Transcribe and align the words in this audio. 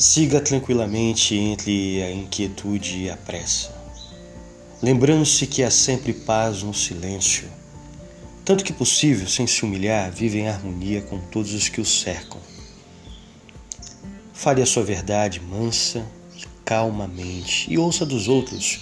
Siga 0.00 0.40
tranquilamente 0.40 1.34
entre 1.34 2.02
a 2.02 2.10
inquietude 2.10 3.00
e 3.00 3.10
a 3.10 3.18
pressa, 3.18 3.70
lembrando-se 4.82 5.46
que 5.46 5.62
há 5.62 5.70
sempre 5.70 6.14
paz 6.14 6.62
no 6.62 6.72
silêncio. 6.72 7.46
Tanto 8.42 8.64
que 8.64 8.72
possível, 8.72 9.28
sem 9.28 9.46
se 9.46 9.62
humilhar, 9.62 10.10
vive 10.10 10.38
em 10.38 10.48
harmonia 10.48 11.02
com 11.02 11.18
todos 11.18 11.52
os 11.52 11.68
que 11.68 11.82
o 11.82 11.84
cercam. 11.84 12.40
Fale 14.32 14.62
a 14.62 14.66
sua 14.66 14.82
verdade 14.82 15.38
mansa 15.38 16.02
e 16.34 16.46
calmamente 16.64 17.70
e 17.70 17.76
ouça 17.76 18.06
dos 18.06 18.26
outros, 18.26 18.80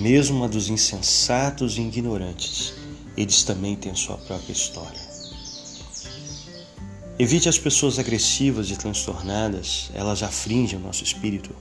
mesmo 0.00 0.44
a 0.44 0.48
dos 0.48 0.70
insensatos 0.70 1.76
e 1.76 1.82
ignorantes. 1.82 2.72
Eles 3.14 3.42
também 3.42 3.76
têm 3.76 3.94
sua 3.94 4.16
própria 4.16 4.54
história. 4.54 5.13
Evite 7.16 7.48
as 7.48 7.56
pessoas 7.56 8.00
agressivas 8.00 8.70
e 8.70 8.76
transtornadas, 8.76 9.88
elas 9.94 10.20
afligem 10.20 10.76
o 10.76 10.82
nosso 10.82 11.04
espírito. 11.04 11.54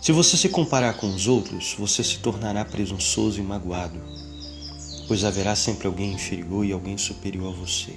Se 0.00 0.12
você 0.12 0.34
se 0.34 0.48
comparar 0.48 0.94
com 0.94 1.14
os 1.14 1.28
outros, 1.28 1.74
você 1.78 2.02
se 2.02 2.20
tornará 2.20 2.64
presunçoso 2.64 3.38
e 3.38 3.42
magoado, 3.42 4.00
pois 5.06 5.24
haverá 5.26 5.54
sempre 5.54 5.86
alguém 5.86 6.14
inferior 6.14 6.64
e 6.64 6.72
alguém 6.72 6.96
superior 6.96 7.52
a 7.52 7.56
você. 7.56 7.92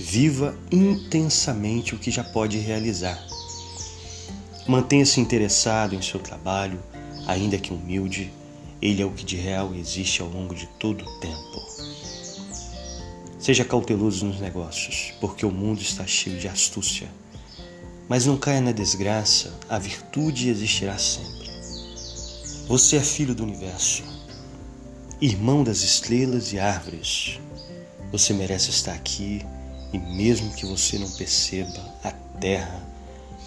Viva 0.00 0.58
intensamente 0.72 1.94
o 1.94 1.98
que 1.98 2.10
já 2.10 2.24
pode 2.24 2.58
realizar. 2.58 3.24
Mantenha-se 4.66 5.20
interessado 5.20 5.94
em 5.94 6.02
seu 6.02 6.18
trabalho, 6.18 6.82
ainda 7.24 7.56
que 7.56 7.72
humilde, 7.72 8.32
ele 8.82 9.00
é 9.00 9.06
o 9.06 9.12
que 9.12 9.24
de 9.24 9.36
real 9.36 9.72
existe 9.76 10.22
ao 10.22 10.28
longo 10.28 10.56
de 10.56 10.66
todo 10.78 11.04
o 11.04 11.20
tempo. 11.20 11.97
Seja 13.48 13.64
cauteloso 13.64 14.26
nos 14.26 14.40
negócios, 14.40 15.14
porque 15.22 15.46
o 15.46 15.50
mundo 15.50 15.80
está 15.80 16.06
cheio 16.06 16.38
de 16.38 16.46
astúcia. 16.46 17.08
Mas 18.06 18.26
não 18.26 18.36
caia 18.36 18.60
na 18.60 18.72
desgraça, 18.72 19.58
a 19.70 19.78
virtude 19.78 20.50
existirá 20.50 20.98
sempre. 20.98 21.48
Você 22.66 22.96
é 22.96 23.00
filho 23.00 23.34
do 23.34 23.44
universo, 23.44 24.02
irmão 25.18 25.64
das 25.64 25.78
estrelas 25.78 26.52
e 26.52 26.58
árvores. 26.58 27.40
Você 28.12 28.34
merece 28.34 28.68
estar 28.68 28.92
aqui 28.92 29.40
e, 29.94 29.98
mesmo 29.98 30.52
que 30.52 30.66
você 30.66 30.98
não 30.98 31.10
perceba, 31.12 31.96
a 32.04 32.10
Terra 32.38 32.86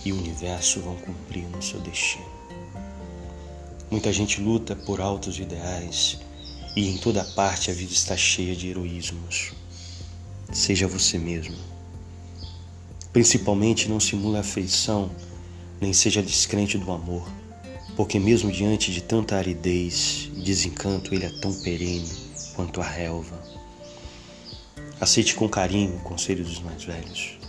e 0.03 0.12
o 0.12 0.18
universo 0.18 0.80
vão 0.80 0.95
cumprir 0.95 1.44
no 1.44 1.62
seu 1.62 1.80
destino. 1.80 2.25
Muita 3.92 4.12
gente 4.12 4.42
luta 4.42 4.75
por 4.75 5.00
altos 5.00 5.38
ideais 5.38 6.18
e 6.75 6.90
em 6.90 6.97
toda 6.97 7.23
parte 7.23 7.70
a 7.70 7.73
vida 7.75 7.94
está 7.94 8.18
cheia 8.18 8.56
de 8.56 8.68
heroísmos. 8.68 9.62
Seja 10.52 10.85
você 10.85 11.17
mesmo. 11.17 11.55
Principalmente 13.13 13.88
não 13.88 14.02
simule 14.02 14.38
afeição, 14.38 15.09
nem 15.80 15.94
seja 15.94 16.21
descrente 16.21 16.77
do 16.77 16.91
amor, 16.91 17.25
porque 17.95 18.19
mesmo 18.19 18.52
diante 18.52 18.91
de 18.91 19.02
tanta 19.02 19.38
aridez 19.38 20.29
e 20.35 20.41
desencanto, 20.41 21.16
ele 21.16 21.25
é 21.25 21.29
tão 21.39 21.53
perene 21.53 22.09
quanto 22.53 22.81
a 22.81 22.83
relva. 22.83 23.41
Aceite 24.99 25.35
com 25.35 25.47
carinho 25.47 25.95
o 25.95 26.02
conselho 26.02 26.44
dos 26.44 26.59
mais 26.59 26.83
velhos, 26.83 27.39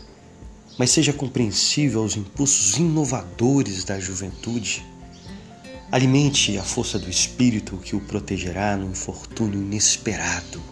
mas 0.78 0.90
seja 0.90 1.12
compreensível 1.12 2.02
aos 2.02 2.16
impulsos 2.16 2.76
inovadores 2.76 3.82
da 3.82 3.98
juventude. 3.98 4.86
Alimente 5.90 6.56
a 6.56 6.62
força 6.62 7.00
do 7.00 7.10
espírito 7.10 7.76
que 7.78 7.96
o 7.96 8.00
protegerá 8.00 8.76
no 8.76 8.90
infortúnio 8.90 9.60
inesperado 9.60 10.62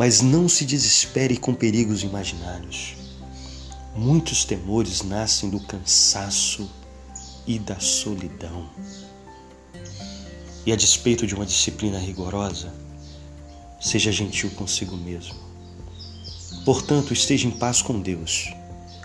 mas 0.00 0.22
não 0.22 0.48
se 0.48 0.64
desespere 0.64 1.36
com 1.36 1.52
perigos 1.52 2.02
imaginários. 2.02 2.94
Muitos 3.94 4.46
temores 4.46 5.02
nascem 5.02 5.50
do 5.50 5.60
cansaço 5.60 6.70
e 7.46 7.58
da 7.58 7.78
solidão. 7.78 8.70
E 10.64 10.72
a 10.72 10.76
despeito 10.76 11.26
de 11.26 11.34
uma 11.34 11.44
disciplina 11.44 11.98
rigorosa, 11.98 12.72
seja 13.78 14.10
gentil 14.10 14.48
consigo 14.52 14.96
mesmo. 14.96 15.34
Portanto, 16.64 17.12
esteja 17.12 17.46
em 17.46 17.50
paz 17.50 17.82
com 17.82 18.00
Deus, 18.00 18.50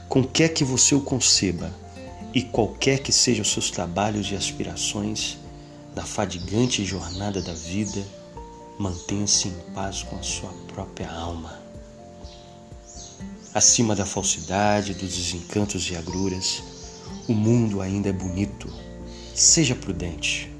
com 0.07 0.23
quer 0.23 0.47
que 0.53 0.63
você 0.63 0.95
o 0.95 1.01
conceba 1.01 1.75
e 2.33 2.41
qualquer 2.41 2.99
que 2.99 3.11
sejam 3.11 3.43
seus 3.43 3.69
trabalhos 3.69 4.31
e 4.31 4.35
aspirações 4.37 5.37
na 5.93 6.05
fadigante 6.05 6.85
jornada 6.85 7.41
da 7.41 7.53
vida 7.53 8.01
mantenha-se 8.77 9.47
em 9.47 9.73
paz 9.73 10.03
com 10.03 10.17
a 10.17 10.23
sua 10.23 10.51
própria 10.73 11.09
alma. 11.11 11.59
Acima 13.53 13.95
da 13.95 14.05
falsidade, 14.05 14.93
dos 14.93 15.15
desencantos 15.15 15.89
e 15.89 15.95
agruras, 15.95 16.61
o 17.27 17.33
mundo 17.33 17.81
ainda 17.81 18.09
é 18.09 18.13
bonito. 18.13 18.67
Seja 19.33 19.75
prudente. 19.75 20.51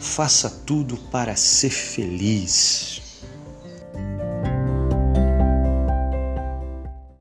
Faça 0.00 0.50
tudo 0.66 0.96
para 1.10 1.34
ser 1.36 1.70
feliz. 1.70 2.99